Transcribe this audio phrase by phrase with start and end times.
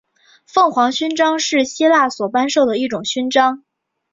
[0.47, 3.63] 凤凰勋章是希腊所颁授的一种勋章。